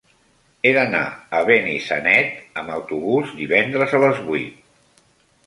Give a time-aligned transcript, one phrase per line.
[0.61, 1.01] He d'anar
[1.39, 5.07] a Benissanet amb autobús divendres a les vuit.